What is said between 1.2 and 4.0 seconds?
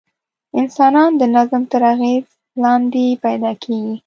نظم تر اغېز لاندې پیدا کېږي.